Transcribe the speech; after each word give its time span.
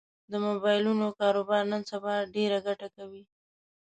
د 0.31 0.33
مبایلونو 0.47 1.07
کاروبار 1.19 1.63
نن 1.71 1.81
سبا 1.91 2.13
ډېره 2.35 2.57
ګټه 2.67 2.87
کوي 2.97 3.23